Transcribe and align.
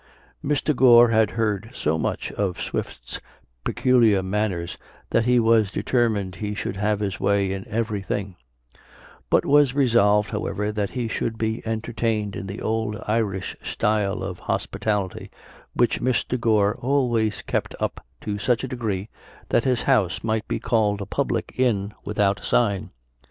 Mr. 0.43 0.75
Gore 0.75 1.09
had 1.09 1.29
heard 1.37 1.69
so 1.75 1.95
much 1.95 2.31
of 2.31 2.59
Swift's 2.59 3.19
peculiar 3.63 4.23
manners 4.23 4.75
that 5.11 5.25
he 5.25 5.39
was 5.39 5.69
determined 5.71 6.37
he 6.37 6.55
should 6.55 6.75
have 6.75 7.01
his 7.01 7.19
way 7.19 7.51
in 7.53 7.67
every 7.67 8.01
thing; 8.01 8.35
but 9.29 9.45
was 9.45 9.75
resolved, 9.75 10.31
however, 10.31 10.71
that 10.71 10.89
he 10.89 11.07
should 11.07 11.37
be 11.37 11.61
entertained 11.67 12.35
in 12.35 12.47
the 12.47 12.63
old 12.63 12.97
Irish 13.05 13.55
style 13.61 14.23
of 14.23 14.39
hospitality, 14.39 15.29
which 15.75 16.01
Mr. 16.01 16.39
Gore 16.39 16.75
always 16.81 17.43
kept 17.43 17.75
up 17.79 18.03
to 18.21 18.39
such 18.39 18.63
a 18.63 18.67
degree, 18.67 19.07
that 19.49 19.65
his 19.65 19.83
house 19.83 20.23
might 20.23 20.47
be 20.47 20.59
called 20.59 20.99
a 20.99 21.05
public 21.05 21.53
inn 21.57 21.93
without 22.03 22.43
sign. 22.43 22.89